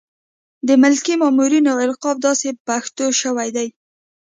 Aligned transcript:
د 0.67 0.69
ملکي 0.83 1.13
مامورینو 1.21 1.71
القاب 1.85 2.17
داسې 2.27 2.49
پښتو 2.67 3.05
شوي 3.21 3.49
دي. 3.55 3.67